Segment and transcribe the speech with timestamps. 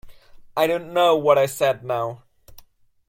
[0.57, 2.23] I don't know what I said now.